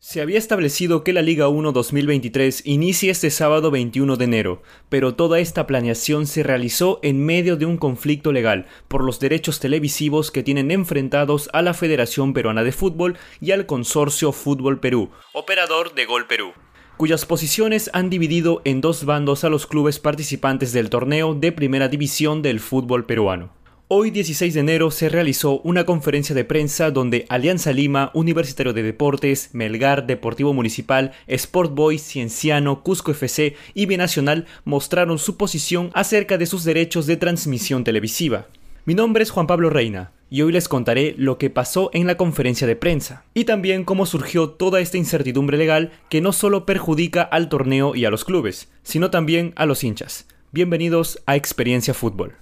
[0.00, 5.16] Se había establecido que la Liga 1 2023 inicie este sábado 21 de enero, pero
[5.16, 10.30] toda esta planeación se realizó en medio de un conflicto legal por los derechos televisivos
[10.30, 15.92] que tienen enfrentados a la Federación Peruana de Fútbol y al Consorcio Fútbol Perú, operador
[15.94, 16.52] de Gol Perú
[16.96, 21.86] cuyas posiciones han dividido en dos bandos a los clubes participantes del torneo de primera
[21.86, 23.57] división del fútbol peruano.
[23.90, 28.82] Hoy 16 de enero se realizó una conferencia de prensa donde Alianza Lima, Universitario de
[28.82, 36.36] Deportes, Melgar, Deportivo Municipal, Sport Boys, Cienciano, Cusco FC y Binacional mostraron su posición acerca
[36.36, 38.48] de sus derechos de transmisión televisiva.
[38.84, 42.18] Mi nombre es Juan Pablo Reina y hoy les contaré lo que pasó en la
[42.18, 47.22] conferencia de prensa y también cómo surgió toda esta incertidumbre legal que no solo perjudica
[47.22, 50.26] al torneo y a los clubes, sino también a los hinchas.
[50.52, 52.34] Bienvenidos a Experiencia Fútbol.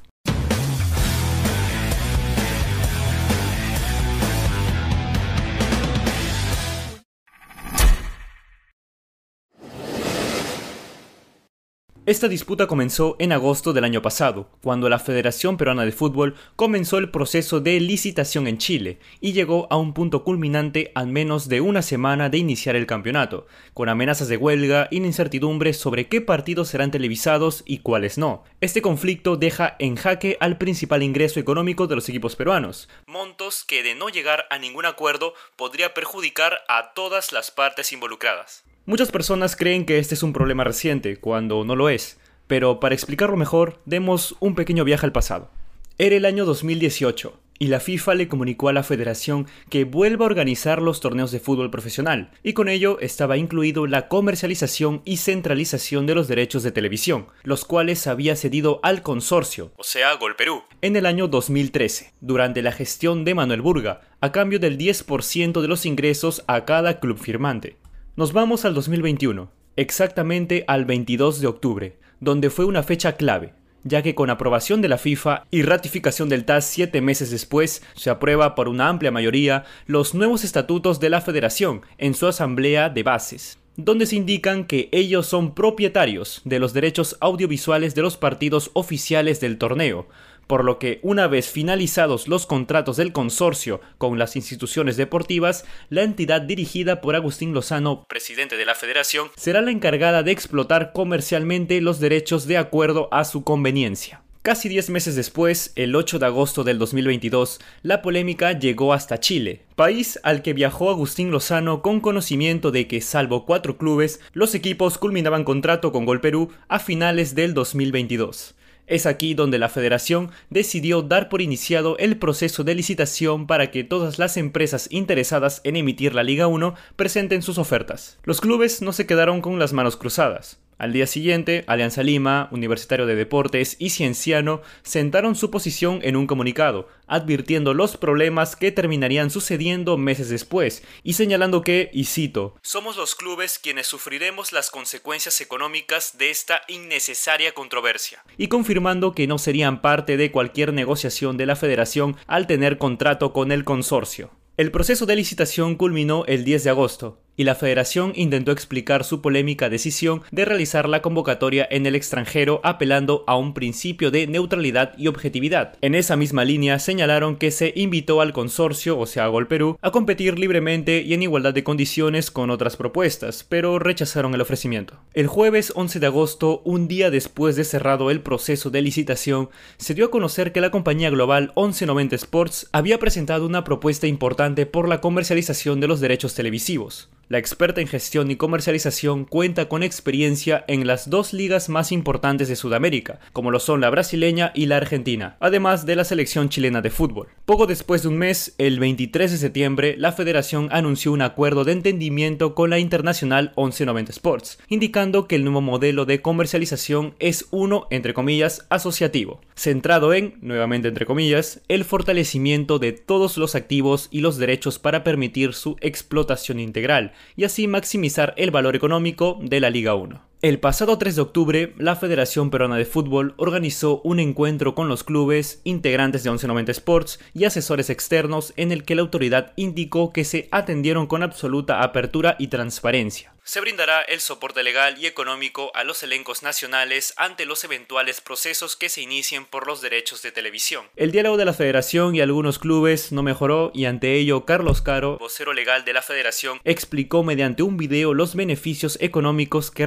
[12.06, 16.98] Esta disputa comenzó en agosto del año pasado, cuando la Federación Peruana de Fútbol comenzó
[16.98, 21.60] el proceso de licitación en Chile y llegó a un punto culminante al menos de
[21.60, 26.68] una semana de iniciar el campeonato, con amenazas de huelga y incertidumbre sobre qué partidos
[26.68, 28.44] serán televisados y cuáles no.
[28.60, 33.82] Este conflicto deja en jaque al principal ingreso económico de los equipos peruanos, montos que
[33.82, 38.62] de no llegar a ningún acuerdo podría perjudicar a todas las partes involucradas.
[38.88, 42.94] Muchas personas creen que este es un problema reciente, cuando no lo es, pero para
[42.94, 45.50] explicarlo mejor, demos un pequeño viaje al pasado.
[45.98, 50.26] Era el año 2018, y la FIFA le comunicó a la federación que vuelva a
[50.26, 56.06] organizar los torneos de fútbol profesional, y con ello estaba incluido la comercialización y centralización
[56.06, 60.62] de los derechos de televisión, los cuales había cedido al consorcio, o sea, Gol Perú,
[60.80, 65.66] en el año 2013, durante la gestión de Manuel Burga, a cambio del 10% de
[65.66, 67.78] los ingresos a cada club firmante.
[68.16, 73.52] Nos vamos al 2021, exactamente al 22 de octubre, donde fue una fecha clave,
[73.84, 78.08] ya que con aprobación de la FIFA y ratificación del TAS siete meses después, se
[78.08, 83.02] aprueba por una amplia mayoría los nuevos estatutos de la federación en su asamblea de
[83.02, 88.70] bases donde se indican que ellos son propietarios de los derechos audiovisuales de los partidos
[88.72, 90.08] oficiales del torneo,
[90.46, 96.02] por lo que una vez finalizados los contratos del consorcio con las instituciones deportivas, la
[96.02, 101.80] entidad dirigida por Agustín Lozano, presidente de la federación, será la encargada de explotar comercialmente
[101.80, 104.22] los derechos de acuerdo a su conveniencia.
[104.46, 109.64] Casi 10 meses después, el 8 de agosto del 2022, la polémica llegó hasta Chile,
[109.74, 114.98] país al que viajó Agustín Lozano con conocimiento de que, salvo cuatro clubes, los equipos
[114.98, 118.54] culminaban contrato con Gol Perú a finales del 2022.
[118.86, 123.82] Es aquí donde la federación decidió dar por iniciado el proceso de licitación para que
[123.82, 128.18] todas las empresas interesadas en emitir la Liga 1 presenten sus ofertas.
[128.22, 130.60] Los clubes no se quedaron con las manos cruzadas.
[130.78, 136.26] Al día siguiente, Alianza Lima, Universitario de Deportes y Cienciano sentaron su posición en un
[136.26, 142.98] comunicado, advirtiendo los problemas que terminarían sucediendo meses después, y señalando que, y cito, Somos
[142.98, 149.38] los clubes quienes sufriremos las consecuencias económicas de esta innecesaria controversia, y confirmando que no
[149.38, 154.30] serían parte de cualquier negociación de la federación al tener contrato con el consorcio.
[154.58, 159.20] El proceso de licitación culminó el 10 de agosto, y la federación intentó explicar su
[159.20, 164.92] polémica decisión de realizar la convocatoria en el extranjero apelando a un principio de neutralidad
[164.96, 165.76] y objetividad.
[165.80, 169.90] En esa misma línea señalaron que se invitó al consorcio, o sea, Gol Perú, a
[169.90, 174.94] competir libremente y en igualdad de condiciones con otras propuestas, pero rechazaron el ofrecimiento.
[175.14, 179.94] El jueves 11 de agosto, un día después de cerrado el proceso de licitación, se
[179.94, 184.88] dio a conocer que la compañía global 1190 Sports había presentado una propuesta importante por
[184.88, 187.08] la comercialización de los derechos televisivos.
[187.28, 192.46] La experta en gestión y comercialización cuenta con experiencia en las dos ligas más importantes
[192.46, 196.82] de Sudamérica, como lo son la brasileña y la argentina, además de la selección chilena
[196.82, 197.26] de fútbol.
[197.44, 201.72] Poco después de un mes, el 23 de septiembre, la federación anunció un acuerdo de
[201.72, 207.88] entendimiento con la internacional 1190 Sports, indicando que el nuevo modelo de comercialización es uno,
[207.90, 214.20] entre comillas, asociativo, centrado en, nuevamente entre comillas, el fortalecimiento de todos los activos y
[214.20, 219.70] los derechos para permitir su explotación integral, y así maximizar el valor económico de la
[219.70, 220.22] Liga 1.
[220.46, 225.02] El pasado 3 de octubre, la Federación Peruana de Fútbol organizó un encuentro con los
[225.02, 230.24] clubes, integrantes de 1190 Sports y asesores externos en el que la autoridad indicó que
[230.24, 235.84] se atendieron con absoluta apertura y transparencia se brindará el soporte legal y económico a
[235.84, 240.84] los elencos nacionales ante los eventuales procesos que se inicien por los derechos de televisión.
[240.96, 245.18] El diálogo de la federación y algunos clubes no mejoró y ante ello Carlos Caro,
[245.18, 249.86] vocero legal de la federación, explicó mediante un video los beneficios económicos que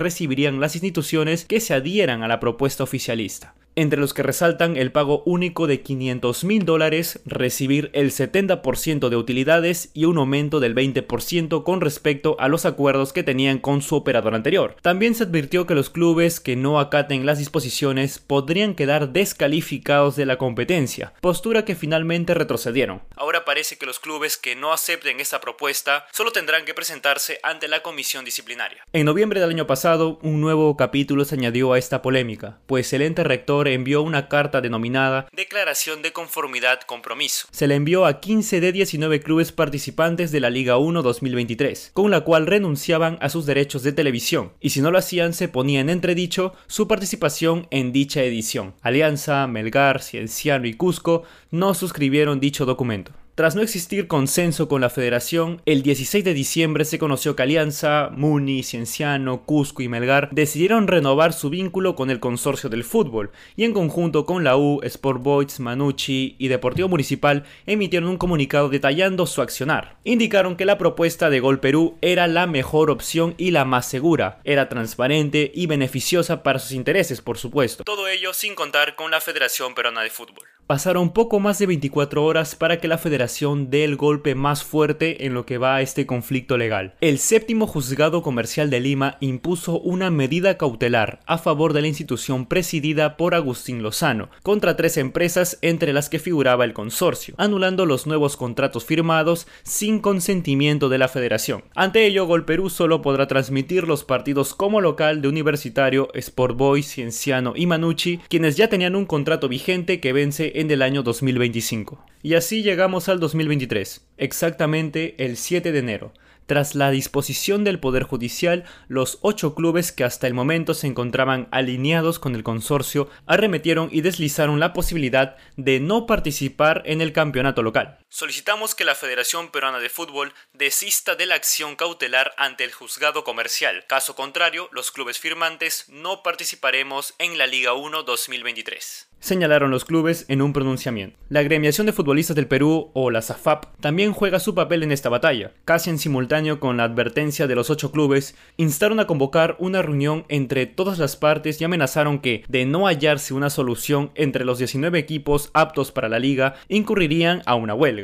[0.57, 5.23] las instituciones que se adhieran a la propuesta oficialista entre los que resaltan el pago
[5.25, 11.63] único de 500 mil dólares, recibir el 70% de utilidades y un aumento del 20%
[11.63, 14.75] con respecto a los acuerdos que tenían con su operador anterior.
[14.81, 20.25] También se advirtió que los clubes que no acaten las disposiciones podrían quedar descalificados de
[20.25, 23.01] la competencia, postura que finalmente retrocedieron.
[23.15, 27.67] Ahora parece que los clubes que no acepten esta propuesta solo tendrán que presentarse ante
[27.67, 28.83] la comisión disciplinaria.
[28.93, 33.01] En noviembre del año pasado, un nuevo capítulo se añadió a esta polémica, pues el
[33.01, 37.47] ente rector envió una carta denominada Declaración de Conformidad Compromiso.
[37.51, 42.11] Se le envió a 15 de 19 clubes participantes de la Liga 1 2023, con
[42.11, 45.79] la cual renunciaban a sus derechos de televisión, y si no lo hacían se ponía
[45.79, 48.73] en entredicho su participación en dicha edición.
[48.81, 53.11] Alianza, Melgar, Cienciano y Cusco no suscribieron dicho documento.
[53.39, 58.09] Tras no existir consenso con la federación, el 16 de diciembre se conoció que Alianza,
[58.11, 63.63] Muni, Cienciano, Cusco y Melgar decidieron renovar su vínculo con el consorcio del fútbol y
[63.63, 69.25] en conjunto con la U, Sport Boys, Manucci y Deportivo Municipal emitieron un comunicado detallando
[69.25, 69.95] su accionar.
[70.03, 74.41] Indicaron que la propuesta de Gol Perú era la mejor opción y la más segura,
[74.43, 77.85] era transparente y beneficiosa para sus intereses, por supuesto.
[77.85, 80.43] Todo ello sin contar con la Federación Peruana de Fútbol.
[80.69, 85.25] Pasaron poco más de 24 horas para que la federación dé el golpe más fuerte
[85.25, 86.93] en lo que va a este conflicto legal.
[87.01, 92.45] El séptimo juzgado comercial de Lima impuso una medida cautelar a favor de la institución
[92.45, 98.05] presidida por Agustín Lozano contra tres empresas entre las que figuraba el consorcio, anulando los
[98.05, 101.63] nuevos contratos firmados sin consentimiento de la federación.
[101.73, 106.93] Ante ello, Gol Perú solo podrá transmitir los partidos como local de Universitario, Sport Boys,
[106.93, 112.03] Cienciano y Manucci, quienes ya tenían un contrato vigente que vence en el año 2025.
[112.21, 116.13] Y así llegamos al 2023, exactamente el 7 de enero.
[116.47, 121.47] Tras la disposición del Poder Judicial, los ocho clubes que hasta el momento se encontraban
[121.51, 127.61] alineados con el consorcio arremetieron y deslizaron la posibilidad de no participar en el campeonato
[127.61, 127.99] local.
[128.11, 133.23] Solicitamos que la Federación Peruana de Fútbol desista de la acción cautelar ante el juzgado
[133.23, 133.85] comercial.
[133.85, 140.25] Caso contrario, los clubes firmantes no participaremos en la Liga 1 2023 señalaron los clubes
[140.27, 141.17] en un pronunciamiento.
[141.29, 145.09] La agremiación de futbolistas del Perú, o la SAFAP, también juega su papel en esta
[145.09, 145.51] batalla.
[145.65, 150.25] Casi en simultáneo con la advertencia de los ocho clubes, instaron a convocar una reunión
[150.29, 154.97] entre todas las partes y amenazaron que, de no hallarse una solución entre los 19
[154.97, 157.98] equipos aptos para la liga, incurrirían a una huelga.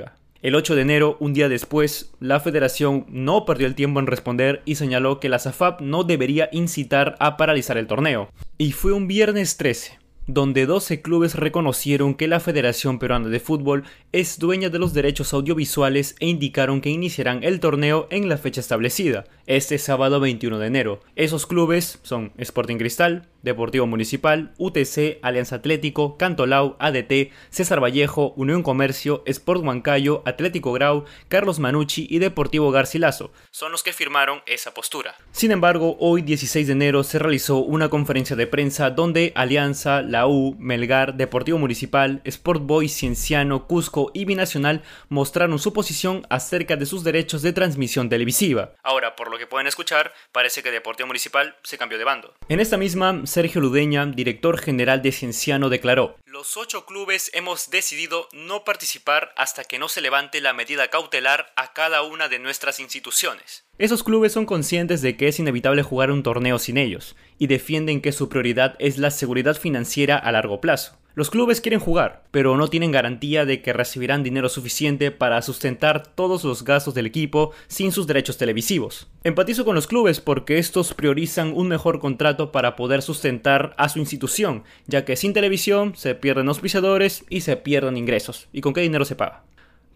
[0.45, 4.61] El 8 de enero, un día después, la federación no perdió el tiempo en responder
[4.63, 8.29] y señaló que la SAFAP no debería incitar a paralizar el torneo.
[8.59, 9.97] Y fue un viernes 13,
[10.27, 15.33] donde 12 clubes reconocieron que la Federación Peruana de Fútbol es dueña de los derechos
[15.33, 20.67] audiovisuales e indicaron que iniciarán el torneo en la fecha establecida, este sábado 21 de
[20.67, 20.99] enero.
[21.15, 28.63] Esos clubes son Sporting Cristal, Deportivo Municipal, UTC, Alianza Atlético, Cantolao, ADT, César Vallejo, Unión
[28.63, 33.31] Comercio, Sport Huancayo, Atlético Grau, Carlos Manucci y Deportivo Garcilaso.
[33.51, 35.15] Son los que firmaron esa postura.
[35.31, 40.27] Sin embargo, hoy 16 de enero se realizó una conferencia de prensa donde Alianza, la
[40.27, 46.85] U, Melgar, Deportivo Municipal, Sport Boys, Cienciano, Cusco y Binacional mostraron su posición acerca de
[46.85, 48.73] sus derechos de transmisión televisiva.
[48.83, 52.33] Ahora, por lo que pueden escuchar, parece que Deportivo Municipal se cambió de bando.
[52.49, 58.29] En esta misma Sergio Ludeña, director general de Cienciano, declaró, Los ocho clubes hemos decidido
[58.31, 62.79] no participar hasta que no se levante la medida cautelar a cada una de nuestras
[62.79, 63.65] instituciones.
[63.77, 68.01] Esos clubes son conscientes de que es inevitable jugar un torneo sin ellos, y defienden
[68.01, 70.97] que su prioridad es la seguridad financiera a largo plazo.
[71.15, 76.05] Los clubes quieren jugar, pero no tienen garantía de que recibirán dinero suficiente para sustentar
[76.05, 79.07] todos los gastos del equipo sin sus derechos televisivos.
[79.23, 83.99] Empatizo con los clubes porque estos priorizan un mejor contrato para poder sustentar a su
[83.99, 88.49] institución, ya que sin televisión se pierden auspiciadores y se pierden ingresos.
[88.51, 89.45] ¿Y con qué dinero se paga?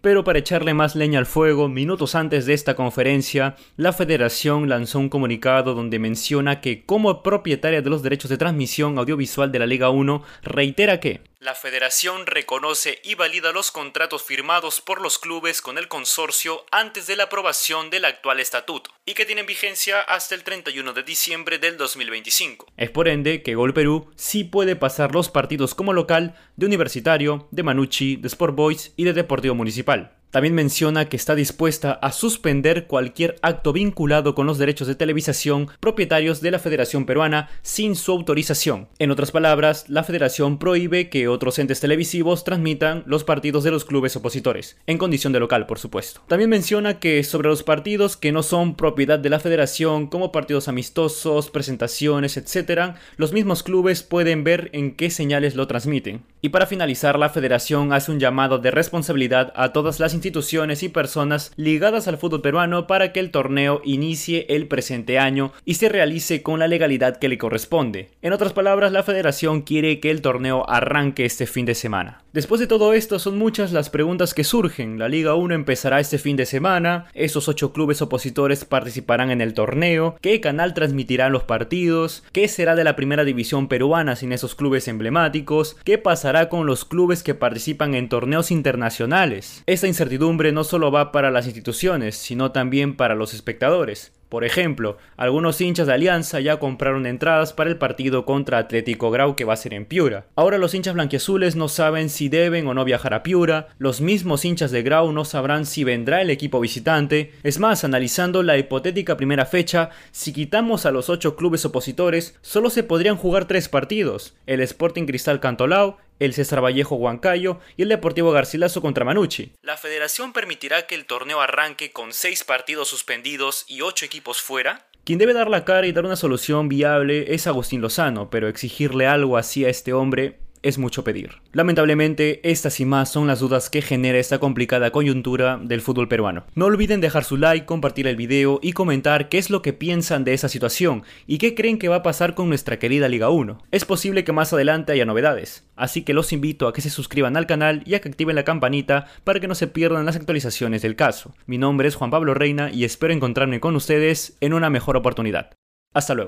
[0.00, 4.98] Pero para echarle más leña al fuego, minutos antes de esta conferencia, la federación lanzó
[4.98, 9.66] un comunicado donde menciona que como propietaria de los derechos de transmisión audiovisual de la
[9.66, 15.62] Liga 1, reitera que La federación reconoce y valida los contratos firmados por los clubes
[15.62, 20.34] con el consorcio antes de la aprobación del actual estatuto y que tienen vigencia hasta
[20.34, 22.66] el 31 de diciembre del 2025.
[22.76, 27.48] Es por ende que Gol Perú sí puede pasar los partidos como local de Universitario,
[27.52, 30.19] de Manucci, de Sport Boys y de Deportivo Municipal.
[30.30, 35.68] También menciona que está dispuesta a suspender cualquier acto vinculado con los derechos de televisación
[35.80, 38.88] propietarios de la Federación Peruana sin su autorización.
[39.00, 43.84] En otras palabras, la Federación prohíbe que otros entes televisivos transmitan los partidos de los
[43.84, 46.20] clubes opositores, en condición de local, por supuesto.
[46.28, 50.68] También menciona que sobre los partidos que no son propiedad de la Federación, como partidos
[50.68, 56.22] amistosos, presentaciones, etc., los mismos clubes pueden ver en qué señales lo transmiten.
[56.40, 60.90] Y para finalizar, la Federación hace un llamado de responsabilidad a todas las instituciones y
[60.90, 65.88] personas ligadas al fútbol peruano para que el torneo inicie el presente año y se
[65.88, 68.10] realice con la legalidad que le corresponde.
[68.20, 72.22] En otras palabras, la federación quiere que el torneo arranque este fin de semana.
[72.32, 75.00] Después de todo esto, son muchas las preguntas que surgen.
[75.00, 79.54] La Liga 1 empezará este fin de semana, esos ocho clubes opositores participarán en el
[79.54, 84.54] torneo, qué canal transmitirá los partidos, qué será de la primera división peruana sin esos
[84.54, 89.64] clubes emblemáticos, qué pasará con los clubes que participan en torneos internacionales.
[89.66, 94.12] Esta incertidumbre no solo va para las instituciones, sino también para los espectadores.
[94.28, 99.36] Por ejemplo, algunos hinchas de Alianza ya compraron entradas para el partido contra Atlético Grau
[99.36, 100.26] que va a ser en Piura.
[100.36, 104.44] Ahora los hinchas blanquiazules no saben si deben o no viajar a Piura, los mismos
[104.44, 107.32] hinchas de Grau no sabrán si vendrá el equipo visitante.
[107.44, 112.70] Es más, analizando la hipotética primera fecha, si quitamos a los ocho clubes opositores, solo
[112.70, 117.88] se podrían jugar tres partidos, el Sporting Cristal Cantolao, el César Vallejo Huancayo y el
[117.88, 119.52] Deportivo Garcilaso contra Manucci.
[119.62, 124.86] La federación permitirá que el torneo arranque con seis partidos suspendidos y ocho equipos fuera.
[125.04, 129.06] Quien debe dar la cara y dar una solución viable es Agustín Lozano, pero exigirle
[129.06, 131.36] algo así a este hombre es mucho pedir.
[131.52, 136.44] Lamentablemente, estas y más son las dudas que genera esta complicada coyuntura del fútbol peruano.
[136.54, 140.24] No olviden dejar su like, compartir el video y comentar qué es lo que piensan
[140.24, 143.58] de esa situación y qué creen que va a pasar con nuestra querida Liga 1.
[143.70, 147.36] Es posible que más adelante haya novedades, así que los invito a que se suscriban
[147.36, 150.82] al canal y a que activen la campanita para que no se pierdan las actualizaciones
[150.82, 151.34] del caso.
[151.46, 155.50] Mi nombre es Juan Pablo Reina y espero encontrarme con ustedes en una mejor oportunidad.
[155.92, 156.18] Hasta luego.